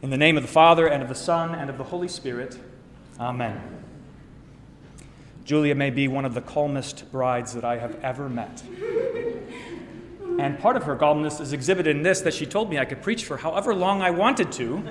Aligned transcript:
In 0.00 0.10
the 0.10 0.16
name 0.16 0.36
of 0.36 0.44
the 0.44 0.48
Father, 0.48 0.86
and 0.86 1.02
of 1.02 1.08
the 1.08 1.14
Son, 1.14 1.54
and 1.56 1.68
of 1.68 1.76
the 1.76 1.84
Holy 1.84 2.06
Spirit, 2.06 2.56
Amen. 3.18 3.60
Julia 5.44 5.74
may 5.74 5.90
be 5.90 6.06
one 6.06 6.24
of 6.24 6.34
the 6.34 6.40
calmest 6.40 7.10
brides 7.10 7.52
that 7.54 7.64
I 7.64 7.78
have 7.78 7.98
ever 8.04 8.28
met. 8.28 8.62
And 10.38 10.56
part 10.60 10.76
of 10.76 10.84
her 10.84 10.94
calmness 10.94 11.40
is 11.40 11.52
exhibited 11.52 11.96
in 11.96 12.02
this 12.02 12.20
that 12.20 12.34
she 12.34 12.46
told 12.46 12.70
me 12.70 12.78
I 12.78 12.84
could 12.84 13.02
preach 13.02 13.24
for 13.24 13.38
however 13.38 13.74
long 13.74 14.00
I 14.00 14.10
wanted 14.10 14.52
to. 14.52 14.84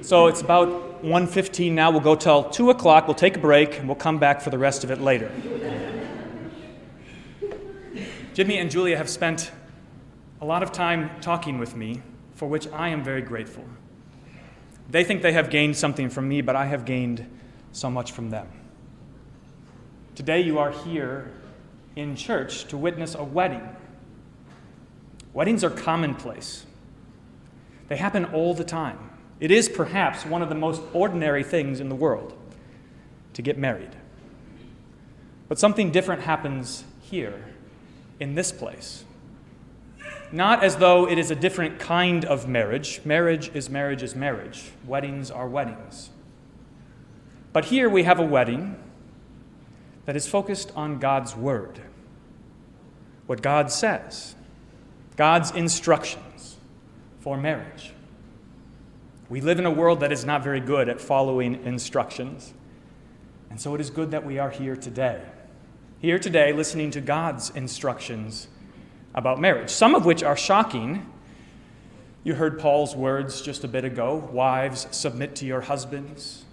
So 0.00 0.28
it's 0.28 0.40
about 0.40 1.02
1.15 1.02 1.72
now. 1.72 1.90
We'll 1.90 2.00
go 2.00 2.14
till 2.14 2.44
2 2.44 2.70
o'clock. 2.70 3.08
We'll 3.08 3.14
take 3.14 3.36
a 3.36 3.40
break, 3.40 3.78
and 3.78 3.86
we'll 3.86 3.96
come 3.96 4.18
back 4.18 4.40
for 4.40 4.48
the 4.48 4.58
rest 4.58 4.84
of 4.84 4.90
it 4.90 5.02
later. 5.02 5.30
Jimmy 8.32 8.56
and 8.56 8.70
Julia 8.70 8.96
have 8.96 9.10
spent 9.10 9.50
a 10.40 10.46
lot 10.46 10.62
of 10.62 10.72
time 10.72 11.10
talking 11.20 11.58
with 11.58 11.76
me, 11.76 12.00
for 12.36 12.48
which 12.48 12.66
I 12.68 12.88
am 12.88 13.04
very 13.04 13.20
grateful. 13.20 13.64
They 14.90 15.04
think 15.04 15.22
they 15.22 15.32
have 15.32 15.50
gained 15.50 15.76
something 15.76 16.10
from 16.10 16.28
me, 16.28 16.40
but 16.40 16.56
I 16.56 16.66
have 16.66 16.84
gained 16.84 17.26
so 17.72 17.90
much 17.90 18.12
from 18.12 18.30
them. 18.30 18.48
Today, 20.14 20.40
you 20.40 20.58
are 20.58 20.72
here 20.72 21.30
in 21.96 22.16
church 22.16 22.64
to 22.66 22.76
witness 22.76 23.14
a 23.14 23.22
wedding. 23.22 23.68
Weddings 25.32 25.62
are 25.62 25.70
commonplace, 25.70 26.66
they 27.88 27.96
happen 27.96 28.24
all 28.26 28.54
the 28.54 28.64
time. 28.64 28.98
It 29.38 29.50
is 29.50 29.68
perhaps 29.68 30.26
one 30.26 30.42
of 30.42 30.48
the 30.48 30.54
most 30.54 30.82
ordinary 30.92 31.42
things 31.42 31.80
in 31.80 31.88
the 31.88 31.94
world 31.94 32.36
to 33.34 33.42
get 33.42 33.56
married. 33.56 33.96
But 35.48 35.58
something 35.58 35.90
different 35.90 36.22
happens 36.22 36.84
here, 37.00 37.44
in 38.20 38.34
this 38.34 38.52
place 38.52 39.04
not 40.32 40.62
as 40.62 40.76
though 40.76 41.08
it 41.08 41.18
is 41.18 41.30
a 41.30 41.34
different 41.34 41.78
kind 41.78 42.24
of 42.24 42.48
marriage. 42.48 43.00
Marriage 43.04 43.50
is 43.54 43.68
marriage 43.68 44.02
is 44.02 44.14
marriage. 44.14 44.70
Weddings 44.86 45.30
are 45.30 45.48
weddings. 45.48 46.10
But 47.52 47.66
here 47.66 47.88
we 47.88 48.04
have 48.04 48.20
a 48.20 48.24
wedding 48.24 48.76
that 50.04 50.16
is 50.16 50.28
focused 50.28 50.72
on 50.76 50.98
God's 50.98 51.36
Word, 51.36 51.80
what 53.26 53.42
God 53.42 53.70
says, 53.70 54.34
God's 55.16 55.50
instructions 55.50 56.56
for 57.18 57.36
marriage. 57.36 57.92
We 59.28 59.40
live 59.40 59.58
in 59.58 59.66
a 59.66 59.70
world 59.70 60.00
that 60.00 60.12
is 60.12 60.24
not 60.24 60.42
very 60.42 60.60
good 60.60 60.88
at 60.88 61.00
following 61.00 61.64
instructions, 61.64 62.54
and 63.50 63.60
so 63.60 63.74
it 63.74 63.80
is 63.80 63.90
good 63.90 64.12
that 64.12 64.24
we 64.24 64.38
are 64.38 64.50
here 64.50 64.76
today. 64.76 65.22
Here 66.00 66.18
today, 66.18 66.52
listening 66.52 66.90
to 66.92 67.00
God's 67.00 67.50
instructions 67.50 68.48
about 69.14 69.40
marriage, 69.40 69.70
some 69.70 69.94
of 69.94 70.04
which 70.04 70.22
are 70.22 70.36
shocking. 70.36 71.06
You 72.22 72.34
heard 72.34 72.58
Paul's 72.58 72.94
words 72.94 73.40
just 73.40 73.64
a 73.64 73.68
bit 73.68 73.84
ago 73.84 74.28
Wives, 74.32 74.86
submit 74.90 75.36
to 75.36 75.46
your 75.46 75.62
husbands. 75.62 76.44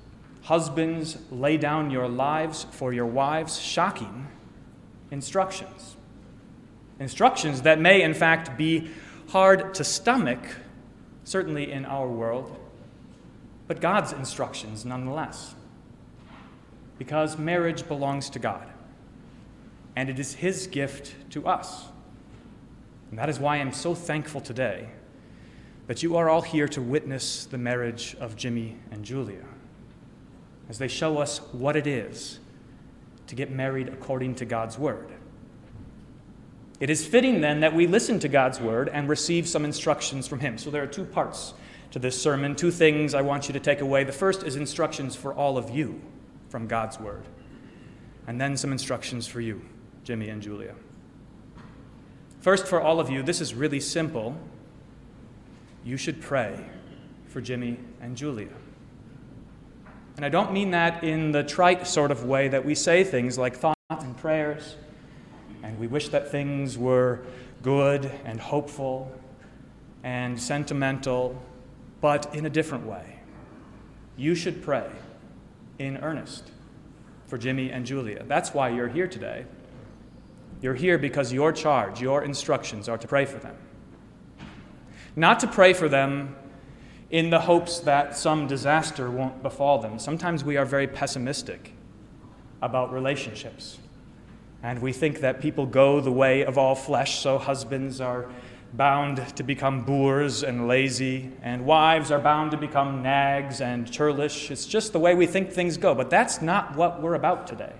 Husbands, 0.43 1.17
lay 1.29 1.57
down 1.57 1.91
your 1.91 2.07
lives 2.07 2.65
for 2.71 2.93
your 2.93 3.05
wives. 3.05 3.59
Shocking 3.59 4.27
instructions. 5.11 5.95
Instructions 6.99 7.61
that 7.61 7.79
may, 7.79 8.01
in 8.01 8.13
fact, 8.13 8.57
be 8.57 8.89
hard 9.29 9.73
to 9.75 9.83
stomach, 9.83 10.39
certainly 11.23 11.71
in 11.71 11.85
our 11.85 12.07
world, 12.07 12.57
but 13.67 13.81
God's 13.81 14.13
instructions 14.13 14.85
nonetheless. 14.85 15.53
Because 16.97 17.37
marriage 17.37 17.87
belongs 17.87 18.29
to 18.31 18.39
God, 18.39 18.67
and 19.95 20.09
it 20.09 20.17
is 20.17 20.35
His 20.35 20.65
gift 20.65 21.15
to 21.31 21.45
us. 21.45 21.85
And 23.09 23.19
that 23.19 23.29
is 23.29 23.39
why 23.39 23.57
I'm 23.57 23.73
so 23.73 23.95
thankful 23.95 24.41
today 24.41 24.89
that 25.87 26.03
you 26.03 26.17
are 26.17 26.29
all 26.29 26.41
here 26.41 26.67
to 26.67 26.81
witness 26.81 27.45
the 27.45 27.57
marriage 27.57 28.15
of 28.19 28.35
Jimmy 28.35 28.77
and 28.91 29.05
Julia 29.05 29.45
as 30.69 30.77
they 30.77 30.87
show 30.87 31.17
us 31.17 31.39
what 31.53 31.75
it 31.75 31.87
is 31.87 32.39
to 33.27 33.35
get 33.35 33.51
married 33.51 33.87
according 33.87 34.35
to 34.35 34.45
God's 34.45 34.77
Word. 34.77 35.11
It 36.79 36.89
is 36.89 37.07
fitting 37.07 37.41
then 37.41 37.61
that 37.61 37.73
we 37.73 37.87
listen 37.87 38.19
to 38.19 38.27
God's 38.27 38.59
Word 38.59 38.89
and 38.89 39.09
receive 39.09 39.47
some 39.47 39.65
instructions 39.65 40.27
from 40.27 40.39
Him. 40.41 40.57
So 40.57 40.69
there 40.69 40.83
are 40.83 40.87
two 40.87 41.05
parts 41.05 41.53
to 41.91 41.99
this 41.99 42.21
sermon, 42.21 42.55
two 42.55 42.71
things 42.71 43.13
I 43.13 43.21
want 43.21 43.47
you 43.47 43.53
to 43.53 43.59
take 43.59 43.81
away. 43.81 44.03
The 44.03 44.11
first 44.11 44.43
is 44.43 44.57
instructions 44.57 45.15
for 45.15 45.33
all 45.33 45.57
of 45.57 45.69
you 45.69 46.01
from 46.49 46.67
God's 46.67 46.99
Word, 46.99 47.23
and 48.27 48.39
then 48.39 48.57
some 48.57 48.71
instructions 48.71 49.25
for 49.25 49.41
you, 49.41 49.61
Jimmy 50.03 50.29
and 50.29 50.41
Julia. 50.41 50.75
First, 52.47 52.65
for 52.65 52.79
all 52.79 53.01
of 53.01 53.09
you, 53.09 53.23
this 53.23 53.41
is 53.41 53.53
really 53.53 53.81
simple. 53.81 54.33
You 55.83 55.97
should 55.97 56.21
pray 56.21 56.57
for 57.27 57.41
Jimmy 57.41 57.77
and 57.99 58.15
Julia. 58.15 58.53
And 60.15 60.23
I 60.23 60.29
don't 60.29 60.53
mean 60.53 60.71
that 60.71 61.03
in 61.03 61.33
the 61.33 61.43
trite 61.43 61.85
sort 61.85 62.09
of 62.09 62.23
way 62.23 62.47
that 62.47 62.63
we 62.63 62.73
say 62.73 63.03
things 63.03 63.37
like 63.37 63.57
thoughts 63.57 63.75
and 63.89 64.15
prayers, 64.15 64.77
and 65.61 65.77
we 65.77 65.87
wish 65.87 66.07
that 66.07 66.31
things 66.31 66.77
were 66.77 67.25
good 67.63 68.09
and 68.23 68.39
hopeful 68.39 69.11
and 70.05 70.39
sentimental, 70.41 71.35
but 71.99 72.33
in 72.33 72.45
a 72.45 72.49
different 72.49 72.85
way. 72.85 73.19
You 74.15 74.35
should 74.35 74.63
pray 74.63 74.89
in 75.79 75.97
earnest 75.97 76.49
for 77.25 77.37
Jimmy 77.37 77.71
and 77.71 77.85
Julia. 77.85 78.23
That's 78.25 78.53
why 78.53 78.69
you're 78.69 78.87
here 78.87 79.09
today. 79.09 79.43
You're 80.61 80.75
here 80.75 80.97
because 80.97 81.31
your 81.31 81.51
charge, 81.51 82.01
your 82.01 82.23
instructions 82.23 82.89
are 82.89 82.97
to 82.97 83.07
pray 83.07 83.25
for 83.25 83.37
them. 83.37 83.55
Not 85.15 85.39
to 85.41 85.47
pray 85.47 85.73
for 85.73 85.89
them 85.89 86.35
in 87.09 87.29
the 87.29 87.39
hopes 87.39 87.79
that 87.79 88.17
some 88.17 88.47
disaster 88.47 89.09
won't 89.09 89.41
befall 89.41 89.79
them. 89.79 89.99
Sometimes 89.99 90.43
we 90.43 90.57
are 90.57 90.65
very 90.65 90.87
pessimistic 90.87 91.73
about 92.61 92.91
relationships. 92.91 93.77
And 94.63 94.81
we 94.81 94.91
think 94.91 95.19
that 95.21 95.39
people 95.39 95.65
go 95.65 96.01
the 96.01 96.11
way 96.11 96.43
of 96.43 96.57
all 96.57 96.75
flesh, 96.75 97.19
so 97.19 97.37
husbands 97.37 98.01
are 98.01 98.27
bound 98.73 99.35
to 99.37 99.43
become 99.43 99.83
boors 99.83 100.43
and 100.43 100.67
lazy, 100.67 101.31
and 101.41 101.65
wives 101.65 102.11
are 102.11 102.19
bound 102.19 102.51
to 102.51 102.57
become 102.57 103.01
nags 103.01 103.61
and 103.61 103.89
churlish. 103.89 104.51
It's 104.51 104.65
just 104.65 104.91
the 104.93 104.99
way 104.99 105.15
we 105.15 105.25
think 105.25 105.51
things 105.51 105.77
go. 105.77 105.95
But 105.95 106.09
that's 106.09 106.41
not 106.41 106.75
what 106.75 107.01
we're 107.01 107.13
about 107.13 107.47
today. 107.47 107.73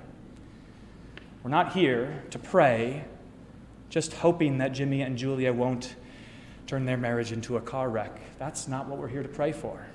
We're 1.48 1.52
not 1.52 1.72
here 1.72 2.26
to 2.32 2.40
pray 2.40 3.06
just 3.88 4.12
hoping 4.16 4.58
that 4.58 4.74
Jimmy 4.74 5.02
and 5.02 5.18
Julia 5.18 5.54
won't 5.54 5.96
turn 6.66 6.84
their 6.84 6.98
marriage 6.98 7.32
into 7.32 7.56
a 7.56 7.62
car 7.62 7.90
wreck. 7.90 8.20
That's 8.38 8.68
not 8.68 8.88
what 8.88 9.00
we're 9.00 9.08
here 9.08 9.24
to 9.24 9.30
pray 9.30 9.54
for. 9.54 9.88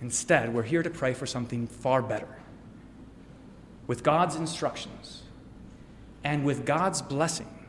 Instead, 0.00 0.54
we're 0.54 0.62
here 0.62 0.82
to 0.82 0.88
pray 0.88 1.12
for 1.12 1.26
something 1.26 1.66
far 1.66 2.00
better. 2.00 2.38
With 3.86 4.02
God's 4.02 4.34
instructions 4.34 5.24
and 6.24 6.46
with 6.46 6.64
God's 6.64 7.02
blessing. 7.02 7.66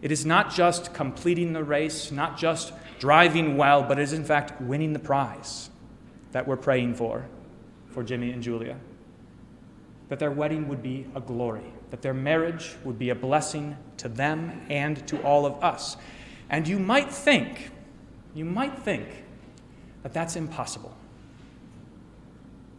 It 0.00 0.10
is 0.10 0.24
not 0.24 0.54
just 0.54 0.94
completing 0.94 1.52
the 1.52 1.64
race, 1.64 2.10
not 2.10 2.38
just 2.38 2.72
driving 2.98 3.58
well, 3.58 3.82
but 3.82 3.98
it 3.98 4.04
is 4.04 4.14
in 4.14 4.24
fact 4.24 4.58
winning 4.58 4.94
the 4.94 5.00
prize 5.00 5.68
that 6.32 6.48
we're 6.48 6.56
praying 6.56 6.94
for, 6.94 7.26
for 7.90 8.02
Jimmy 8.02 8.30
and 8.30 8.42
Julia 8.42 8.78
that 10.08 10.18
their 10.18 10.30
wedding 10.30 10.68
would 10.68 10.82
be 10.82 11.06
a 11.14 11.20
glory, 11.20 11.72
that 11.90 12.02
their 12.02 12.14
marriage 12.14 12.76
would 12.84 12.98
be 12.98 13.10
a 13.10 13.14
blessing 13.14 13.76
to 13.98 14.08
them 14.08 14.62
and 14.70 15.06
to 15.06 15.20
all 15.22 15.44
of 15.44 15.62
us. 15.62 15.96
And 16.50 16.66
you 16.66 16.78
might 16.78 17.12
think, 17.12 17.70
you 18.34 18.44
might 18.44 18.78
think 18.78 19.06
that 20.02 20.14
that's 20.14 20.36
impossible. 20.36 20.94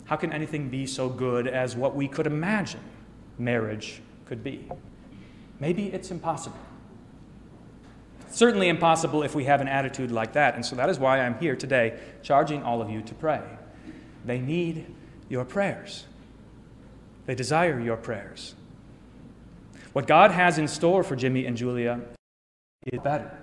How 0.05 0.15
can 0.15 0.33
anything 0.33 0.69
be 0.69 0.87
so 0.87 1.07
good 1.07 1.47
as 1.47 1.75
what 1.75 1.95
we 1.95 2.07
could 2.07 2.25
imagine 2.25 2.79
marriage 3.37 4.01
could 4.25 4.43
be? 4.43 4.67
Maybe 5.59 5.87
it's 5.87 6.09
impossible. 6.09 6.57
certainly 8.31 8.69
impossible 8.69 9.23
if 9.23 9.35
we 9.35 9.43
have 9.45 9.61
an 9.61 9.67
attitude 9.67 10.11
like 10.11 10.33
that. 10.33 10.55
And 10.55 10.65
so 10.65 10.75
that 10.75 10.89
is 10.89 10.97
why 10.97 11.19
I'm 11.19 11.37
here 11.39 11.55
today, 11.55 11.99
charging 12.23 12.63
all 12.63 12.81
of 12.81 12.89
you 12.89 13.01
to 13.01 13.13
pray. 13.13 13.41
They 14.25 14.39
need 14.39 14.85
your 15.29 15.45
prayers. 15.45 16.05
They 17.29 17.35
desire 17.35 17.79
your 17.79 17.95
prayers. 17.95 18.55
What 19.93 20.07
God 20.07 20.31
has 20.31 20.57
in 20.57 20.67
store 20.67 21.03
for 21.03 21.15
Jimmy 21.15 21.45
and 21.45 21.55
Julia 21.55 22.01
is 22.87 22.99
better 23.01 23.37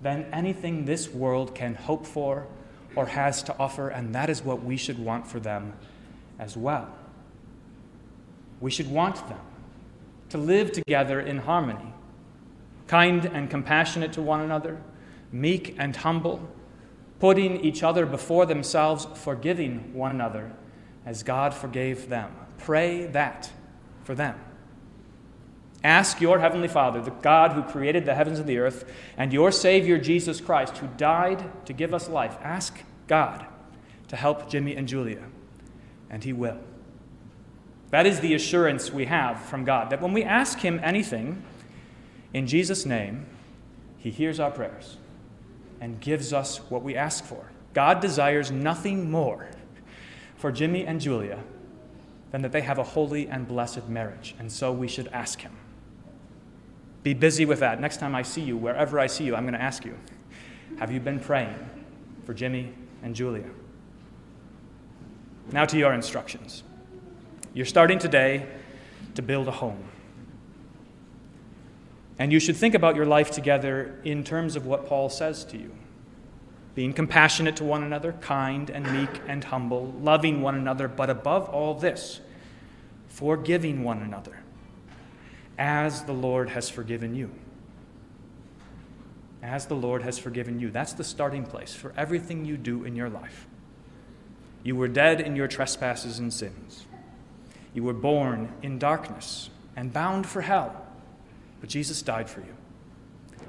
than 0.00 0.26
anything 0.32 0.84
this 0.84 1.08
world 1.08 1.56
can 1.56 1.74
hope 1.74 2.06
for 2.06 2.46
or 2.94 3.06
has 3.06 3.42
to 3.42 3.58
offer, 3.58 3.88
and 3.88 4.14
that 4.14 4.30
is 4.30 4.44
what 4.44 4.62
we 4.62 4.76
should 4.76 5.00
want 5.00 5.26
for 5.26 5.40
them 5.40 5.72
as 6.38 6.56
well. 6.56 6.88
We 8.60 8.70
should 8.70 8.88
want 8.88 9.16
them 9.28 9.40
to 10.28 10.38
live 10.38 10.70
together 10.70 11.20
in 11.20 11.38
harmony, 11.38 11.92
kind 12.86 13.24
and 13.24 13.50
compassionate 13.50 14.12
to 14.12 14.22
one 14.22 14.40
another, 14.40 14.80
meek 15.32 15.74
and 15.80 15.96
humble, 15.96 16.48
putting 17.18 17.56
each 17.56 17.82
other 17.82 18.06
before 18.06 18.46
themselves, 18.46 19.08
forgiving 19.16 19.92
one 19.94 20.12
another 20.12 20.52
as 21.06 21.22
God 21.22 21.54
forgave 21.54 22.08
them. 22.08 22.34
Pray 22.58 23.06
that 23.06 23.50
for 24.04 24.14
them. 24.14 24.38
Ask 25.82 26.20
your 26.20 26.38
Heavenly 26.38 26.68
Father, 26.68 27.02
the 27.02 27.10
God 27.10 27.52
who 27.52 27.62
created 27.62 28.06
the 28.06 28.14
heavens 28.14 28.38
and 28.38 28.48
the 28.48 28.58
earth, 28.58 28.90
and 29.18 29.32
your 29.32 29.52
Savior 29.52 29.98
Jesus 29.98 30.40
Christ, 30.40 30.78
who 30.78 30.86
died 30.96 31.66
to 31.66 31.74
give 31.74 31.92
us 31.92 32.08
life, 32.08 32.38
ask 32.42 32.78
God, 33.06 33.44
to 34.08 34.16
help 34.16 34.48
Jimmy 34.48 34.74
and 34.76 34.88
Julia, 34.88 35.22
and 36.08 36.24
He 36.24 36.32
will. 36.32 36.58
That 37.90 38.06
is 38.06 38.20
the 38.20 38.34
assurance 38.34 38.90
we 38.90 39.04
have 39.04 39.40
from 39.40 39.64
God 39.64 39.90
that 39.90 40.00
when 40.00 40.14
we 40.14 40.24
ask 40.24 40.58
Him 40.58 40.80
anything 40.82 41.42
in 42.32 42.46
Jesus' 42.46 42.86
name, 42.86 43.26
He 43.98 44.10
hears 44.10 44.40
our 44.40 44.50
prayers 44.50 44.96
and 45.80 46.00
gives 46.00 46.32
us 46.32 46.58
what 46.70 46.82
we 46.82 46.96
ask 46.96 47.24
for. 47.24 47.50
God 47.74 48.00
desires 48.00 48.50
nothing 48.50 49.10
more 49.10 49.48
for 50.44 50.52
Jimmy 50.52 50.84
and 50.84 51.00
Julia 51.00 51.38
than 52.30 52.42
that 52.42 52.52
they 52.52 52.60
have 52.60 52.76
a 52.76 52.82
holy 52.82 53.26
and 53.26 53.48
blessed 53.48 53.88
marriage, 53.88 54.34
and 54.38 54.52
so 54.52 54.70
we 54.70 54.86
should 54.86 55.08
ask 55.08 55.40
Him. 55.40 55.52
Be 57.02 57.14
busy 57.14 57.46
with 57.46 57.60
that. 57.60 57.80
Next 57.80 57.96
time 57.96 58.14
I 58.14 58.20
see 58.20 58.42
you, 58.42 58.54
wherever 58.54 59.00
I 59.00 59.06
see 59.06 59.24
you, 59.24 59.34
I'm 59.34 59.44
going 59.44 59.54
to 59.54 59.62
ask 59.62 59.86
you 59.86 59.96
Have 60.78 60.92
you 60.92 61.00
been 61.00 61.18
praying 61.18 61.56
for 62.26 62.34
Jimmy 62.34 62.74
and 63.02 63.14
Julia? 63.14 63.48
Now 65.50 65.64
to 65.64 65.78
your 65.78 65.94
instructions. 65.94 66.62
You're 67.54 67.64
starting 67.64 67.98
today 67.98 68.46
to 69.14 69.22
build 69.22 69.48
a 69.48 69.50
home. 69.50 69.82
And 72.18 72.30
you 72.30 72.38
should 72.38 72.58
think 72.58 72.74
about 72.74 72.96
your 72.96 73.06
life 73.06 73.30
together 73.30 73.98
in 74.04 74.22
terms 74.22 74.56
of 74.56 74.66
what 74.66 74.86
Paul 74.86 75.08
says 75.08 75.42
to 75.46 75.56
you 75.56 75.74
being 76.74 76.92
compassionate 76.92 77.56
to 77.56 77.64
one 77.64 77.82
another, 77.82 78.12
kind 78.14 78.68
and 78.68 78.90
meek 78.92 79.20
and 79.28 79.44
humble, 79.44 79.94
loving 80.00 80.42
one 80.42 80.56
another, 80.56 80.88
but 80.88 81.08
above 81.08 81.48
all 81.48 81.74
this, 81.74 82.20
forgiving 83.08 83.84
one 83.84 84.02
another, 84.02 84.40
as 85.56 86.04
the 86.04 86.12
Lord 86.12 86.50
has 86.50 86.68
forgiven 86.68 87.14
you. 87.14 87.30
As 89.40 89.66
the 89.66 89.76
Lord 89.76 90.02
has 90.02 90.18
forgiven 90.18 90.58
you. 90.58 90.70
That's 90.70 90.94
the 90.94 91.04
starting 91.04 91.44
place 91.44 91.74
for 91.74 91.92
everything 91.96 92.44
you 92.44 92.56
do 92.56 92.84
in 92.84 92.96
your 92.96 93.10
life. 93.10 93.46
You 94.64 94.74
were 94.74 94.88
dead 94.88 95.20
in 95.20 95.36
your 95.36 95.46
trespasses 95.46 96.18
and 96.18 96.32
sins. 96.32 96.86
You 97.74 97.82
were 97.82 97.92
born 97.92 98.52
in 98.62 98.78
darkness 98.78 99.50
and 99.76 99.92
bound 99.92 100.26
for 100.26 100.40
hell, 100.40 100.86
but 101.60 101.68
Jesus 101.68 102.00
died 102.02 102.30
for 102.30 102.40
you. 102.40 102.54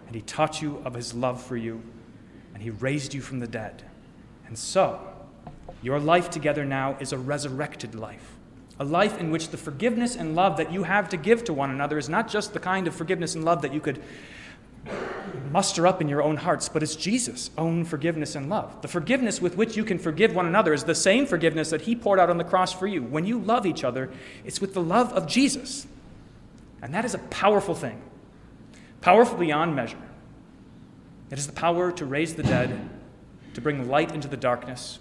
And 0.08 0.16
he 0.16 0.22
taught 0.22 0.62
you 0.62 0.82
of 0.84 0.94
his 0.94 1.14
love 1.14 1.42
for 1.42 1.56
you, 1.56 1.82
and 2.56 2.64
he 2.64 2.70
raised 2.70 3.14
you 3.14 3.20
from 3.20 3.42
the 3.42 3.48
dead. 3.48 3.84
And 4.48 4.58
so, 4.58 4.98
your 5.84 6.00
life 6.00 6.30
together 6.30 6.64
now 6.64 6.96
is 7.02 7.12
a 7.12 7.18
resurrected 7.18 7.94
life. 7.96 8.32
A 8.80 8.86
life 8.86 9.20
in 9.20 9.30
which 9.30 9.50
the 9.50 9.58
forgiveness 9.58 10.16
and 10.16 10.36
love 10.36 10.56
that 10.56 10.72
you 10.72 10.84
have 10.84 11.10
to 11.10 11.18
give 11.18 11.44
to 11.44 11.54
one 11.54 11.70
another 11.70 11.98
is 11.98 12.08
not 12.08 12.30
just 12.30 12.54
the 12.54 12.60
kind 12.62 12.88
of 12.88 12.96
forgiveness 12.96 13.36
and 13.36 13.44
love 13.44 13.62
that 13.62 13.74
you 13.74 13.82
could 13.82 14.02
muster 15.52 15.86
up 15.86 16.00
in 16.00 16.08
your 16.08 16.24
own 16.24 16.38
hearts, 16.38 16.70
but 16.70 16.82
it's 16.82 16.96
Jesus' 16.96 17.50
own 17.58 17.84
forgiveness 17.84 18.36
and 18.36 18.50
love. 18.50 18.82
The 18.82 18.88
forgiveness 18.88 19.42
with 19.42 19.58
which 19.58 19.76
you 19.76 19.84
can 19.84 20.00
forgive 20.00 20.34
one 20.34 20.46
another 20.46 20.74
is 20.74 20.86
the 20.86 20.96
same 20.96 21.26
forgiveness 21.26 21.72
that 21.72 21.82
He 21.82 21.94
poured 21.94 22.20
out 22.20 22.30
on 22.30 22.38
the 22.38 22.46
cross 22.46 22.72
for 22.72 22.88
you. 22.88 23.04
When 23.04 23.26
you 23.26 23.38
love 23.38 23.66
each 23.66 23.84
other, 23.84 24.10
it's 24.46 24.62
with 24.62 24.74
the 24.74 24.82
love 24.82 25.12
of 25.12 25.28
Jesus. 25.28 25.88
And 26.82 26.94
that 26.94 27.04
is 27.04 27.16
a 27.16 27.20
powerful 27.20 27.76
thing, 27.76 28.02
powerful 29.02 29.38
beyond 29.38 29.76
measure. 29.76 29.98
It 31.32 31.38
is 31.38 31.48
the 31.48 31.54
power 31.54 31.92
to 31.92 32.06
raise 32.06 32.36
the 32.36 32.44
dead, 32.44 32.90
to 33.54 33.62
bring 33.62 33.90
light 33.90 34.14
into 34.14 34.28
the 34.28 34.38
darkness, 34.38 35.00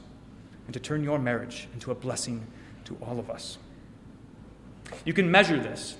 and 0.66 0.74
to 0.74 0.80
turn 0.80 1.04
your 1.04 1.18
marriage 1.18 1.68
into 1.74 1.90
a 1.90 1.94
blessing 1.94 2.46
to 2.84 2.96
all 3.02 3.18
of 3.18 3.30
us. 3.30 3.58
You 5.04 5.12
can 5.12 5.30
measure 5.30 5.58
this. 5.58 5.96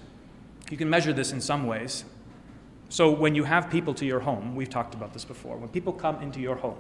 You 0.70 0.76
can 0.76 0.88
measure 0.88 1.12
this 1.12 1.32
in 1.32 1.40
some 1.40 1.66
ways 1.66 2.04
so, 2.94 3.10
when 3.10 3.34
you 3.34 3.42
have 3.42 3.70
people 3.70 3.92
to 3.94 4.06
your 4.06 4.20
home, 4.20 4.54
we've 4.54 4.70
talked 4.70 4.94
about 4.94 5.12
this 5.12 5.24
before, 5.24 5.56
when 5.56 5.68
people 5.68 5.92
come 5.92 6.22
into 6.22 6.40
your 6.40 6.54
home, 6.54 6.78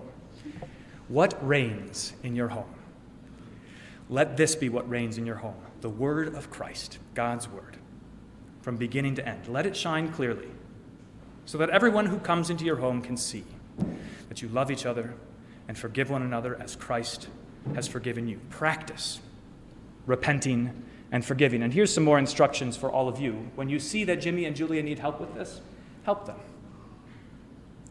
what 1.08 1.36
reigns 1.44 2.12
in 2.22 2.36
your 2.36 2.46
home? 2.46 2.72
Let 4.08 4.36
this 4.36 4.54
be 4.54 4.68
what 4.68 4.88
reigns 4.88 5.18
in 5.18 5.26
your 5.26 5.36
home 5.36 5.56
the 5.80 5.88
Word 5.90 6.34
of 6.34 6.50
Christ, 6.50 6.98
God's 7.14 7.48
Word, 7.48 7.78
from 8.62 8.76
beginning 8.76 9.16
to 9.16 9.28
end. 9.28 9.48
Let 9.48 9.66
it 9.66 9.76
shine 9.76 10.12
clearly 10.12 10.46
so 11.46 11.58
that 11.58 11.70
everyone 11.70 12.06
who 12.06 12.18
comes 12.18 12.50
into 12.50 12.64
your 12.64 12.76
home 12.76 13.02
can 13.02 13.16
see 13.16 13.44
that 14.28 14.42
you 14.42 14.48
love 14.48 14.70
each 14.70 14.86
other 14.86 15.14
and 15.68 15.76
forgive 15.76 16.10
one 16.10 16.22
another 16.22 16.60
as 16.60 16.76
Christ 16.76 17.28
has 17.74 17.88
forgiven 17.88 18.28
you. 18.28 18.40
Practice 18.50 19.20
repenting 20.06 20.82
and 21.10 21.24
forgiving. 21.24 21.62
And 21.62 21.72
here's 21.72 21.92
some 21.92 22.04
more 22.04 22.18
instructions 22.18 22.76
for 22.76 22.90
all 22.90 23.08
of 23.08 23.20
you. 23.20 23.50
When 23.54 23.68
you 23.68 23.78
see 23.78 24.04
that 24.04 24.20
Jimmy 24.20 24.44
and 24.44 24.54
Julia 24.54 24.82
need 24.82 24.98
help 24.98 25.20
with 25.20 25.34
this, 25.34 25.60
help 26.04 26.26
them. 26.26 26.38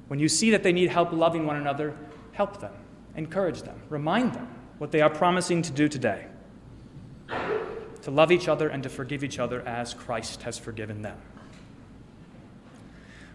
When 0.07 0.19
you 0.19 0.27
see 0.27 0.51
that 0.51 0.63
they 0.63 0.73
need 0.73 0.89
help 0.89 1.11
loving 1.11 1.45
one 1.45 1.55
another, 1.55 1.95
help 2.33 2.59
them, 2.59 2.73
encourage 3.15 3.61
them, 3.61 3.81
remind 3.89 4.33
them 4.33 4.47
what 4.77 4.91
they 4.91 5.01
are 5.01 5.09
promising 5.09 5.61
to 5.63 5.71
do 5.71 5.87
today 5.87 6.27
to 8.03 8.11
love 8.11 8.31
each 8.31 8.49
other 8.49 8.67
and 8.67 8.83
to 8.83 8.89
forgive 8.89 9.23
each 9.23 9.39
other 9.39 9.61
as 9.61 9.93
Christ 9.93 10.43
has 10.43 10.57
forgiven 10.57 11.01
them. 11.01 11.17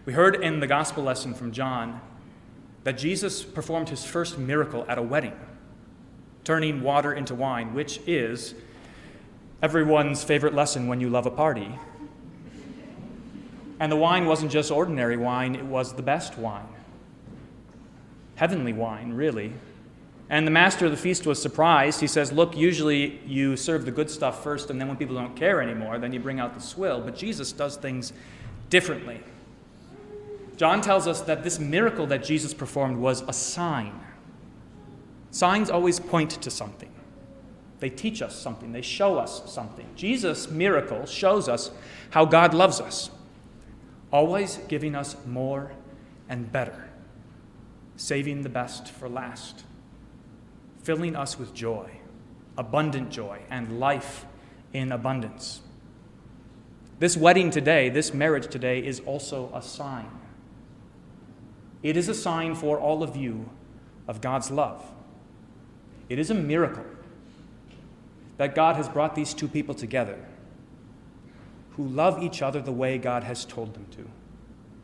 We 0.05 0.13
heard 0.13 0.35
in 0.35 0.59
the 0.59 0.67
gospel 0.67 1.03
lesson 1.03 1.33
from 1.33 1.51
John 1.51 2.01
that 2.83 2.97
Jesus 2.97 3.43
performed 3.43 3.89
his 3.89 4.05
first 4.05 4.37
miracle 4.37 4.85
at 4.87 4.97
a 4.97 5.01
wedding, 5.01 5.37
turning 6.43 6.81
water 6.81 7.13
into 7.13 7.35
wine, 7.35 7.73
which 7.73 7.99
is 8.07 8.55
everyone's 9.61 10.23
favorite 10.23 10.53
lesson 10.53 10.87
when 10.87 11.01
you 11.01 11.09
love 11.09 11.25
a 11.25 11.31
party. 11.31 11.77
And 13.79 13.91
the 13.91 13.97
wine 13.97 14.25
wasn't 14.25 14.51
just 14.51 14.71
ordinary 14.71 15.17
wine, 15.17 15.55
it 15.55 15.65
was 15.65 15.93
the 15.93 16.01
best 16.01 16.37
wine. 16.37 16.67
Heavenly 18.35 18.73
wine, 18.73 19.13
really. 19.13 19.53
And 20.29 20.45
the 20.45 20.51
master 20.51 20.85
of 20.85 20.91
the 20.91 20.97
feast 20.97 21.25
was 21.25 21.41
surprised. 21.41 21.99
He 21.99 22.07
says, 22.07 22.31
Look, 22.31 22.55
usually 22.55 23.19
you 23.25 23.57
serve 23.57 23.85
the 23.85 23.91
good 23.91 24.09
stuff 24.09 24.43
first, 24.43 24.69
and 24.69 24.79
then 24.79 24.87
when 24.87 24.95
people 24.95 25.15
don't 25.15 25.35
care 25.35 25.61
anymore, 25.61 25.97
then 25.97 26.13
you 26.13 26.19
bring 26.19 26.39
out 26.39 26.53
the 26.53 26.61
swill. 26.61 27.01
But 27.01 27.15
Jesus 27.15 27.51
does 27.51 27.77
things 27.77 28.13
differently. 28.69 29.21
John 30.59 30.81
tells 30.81 31.07
us 31.07 31.21
that 31.21 31.45
this 31.45 31.57
miracle 31.57 32.05
that 32.07 32.21
Jesus 32.21 32.53
performed 32.53 32.97
was 32.97 33.21
a 33.21 33.31
sign. 33.31 33.97
Signs 35.31 35.69
always 35.69 36.01
point 36.01 36.31
to 36.31 36.51
something, 36.51 36.91
they 37.79 37.89
teach 37.89 38.21
us 38.21 38.35
something, 38.35 38.73
they 38.73 38.81
show 38.81 39.17
us 39.17 39.49
something. 39.49 39.87
Jesus' 39.95 40.51
miracle 40.51 41.05
shows 41.05 41.47
us 41.47 41.71
how 42.09 42.25
God 42.25 42.53
loves 42.53 42.81
us 42.81 43.09
always 44.11 44.57
giving 44.67 44.95
us 44.95 45.15
more 45.25 45.71
and 46.27 46.51
better, 46.51 46.89
saving 47.95 48.41
the 48.41 48.49
best 48.49 48.89
for 48.89 49.07
last, 49.07 49.63
filling 50.83 51.15
us 51.15 51.39
with 51.39 51.53
joy, 51.53 51.89
abundant 52.57 53.11
joy, 53.11 53.39
and 53.49 53.79
life 53.79 54.25
in 54.73 54.91
abundance. 54.91 55.61
This 56.99 57.15
wedding 57.15 57.49
today, 57.49 57.87
this 57.87 58.13
marriage 58.13 58.47
today, 58.47 58.85
is 58.85 58.99
also 59.05 59.49
a 59.53 59.61
sign. 59.61 60.18
It 61.81 61.95
is 61.95 62.09
a 62.09 62.13
sign 62.13 62.55
for 62.55 62.77
all 62.77 63.03
of 63.03 63.15
you 63.15 63.49
of 64.07 64.21
God's 64.21 64.51
love. 64.51 64.83
It 66.09 66.19
is 66.19 66.29
a 66.29 66.35
miracle 66.35 66.85
that 68.37 68.55
God 68.55 68.75
has 68.75 68.89
brought 68.89 69.15
these 69.15 69.33
two 69.33 69.47
people 69.47 69.75
together 69.75 70.17
who 71.71 71.87
love 71.87 72.21
each 72.21 72.41
other 72.41 72.61
the 72.61 72.71
way 72.71 72.97
God 72.97 73.23
has 73.23 73.45
told 73.45 73.73
them 73.73 73.85
to. 73.91 74.09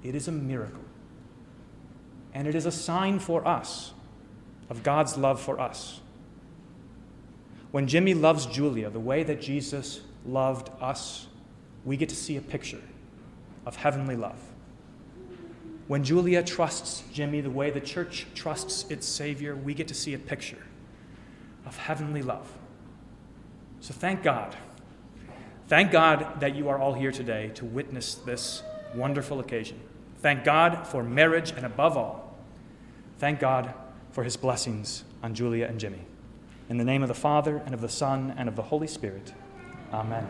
It 0.07 0.15
is 0.15 0.27
a 0.27 0.31
miracle. 0.31 0.83
And 2.33 2.47
it 2.47 2.55
is 2.55 2.65
a 2.65 2.71
sign 2.71 3.19
for 3.19 3.45
us 3.47 3.93
of 4.69 4.83
God's 4.83 5.17
love 5.17 5.41
for 5.41 5.59
us. 5.59 5.99
When 7.71 7.87
Jimmy 7.87 8.13
loves 8.13 8.45
Julia 8.45 8.89
the 8.89 8.99
way 8.99 9.23
that 9.23 9.41
Jesus 9.41 10.01
loved 10.25 10.69
us, 10.81 11.27
we 11.83 11.97
get 11.97 12.09
to 12.09 12.15
see 12.15 12.37
a 12.37 12.41
picture 12.41 12.81
of 13.65 13.75
heavenly 13.75 14.15
love. 14.15 14.39
When 15.87 16.03
Julia 16.03 16.43
trusts 16.43 17.03
Jimmy 17.13 17.41
the 17.41 17.49
way 17.49 17.69
the 17.69 17.81
church 17.81 18.25
trusts 18.33 18.89
its 18.89 19.07
Savior, 19.07 19.55
we 19.55 19.73
get 19.73 19.87
to 19.89 19.93
see 19.93 20.13
a 20.13 20.19
picture 20.19 20.63
of 21.65 21.77
heavenly 21.77 22.21
love. 22.21 22.51
So 23.81 23.93
thank 23.93 24.23
God 24.23 24.55
Thank 25.67 25.91
God 25.91 26.41
that 26.41 26.55
you 26.55 26.69
are 26.69 26.77
all 26.77 26.93
here 26.93 27.11
today 27.11 27.49
to 27.55 27.65
witness 27.65 28.15
this 28.15 28.61
wonderful 28.93 29.39
occasion. 29.39 29.79
Thank 30.19 30.43
God 30.43 30.85
for 30.85 31.03
marriage, 31.03 31.51
and 31.51 31.65
above 31.65 31.97
all, 31.97 32.37
thank 33.17 33.39
God 33.39 33.73
for 34.11 34.23
his 34.23 34.37
blessings 34.37 35.03
on 35.23 35.33
Julia 35.33 35.65
and 35.65 35.79
Jimmy. 35.79 36.01
In 36.69 36.77
the 36.77 36.83
name 36.83 37.01
of 37.01 37.07
the 37.07 37.15
Father, 37.15 37.63
and 37.65 37.73
of 37.73 37.81
the 37.81 37.89
Son, 37.89 38.35
and 38.37 38.47
of 38.47 38.55
the 38.55 38.61
Holy 38.61 38.87
Spirit, 38.87 39.33
amen. 39.91 40.27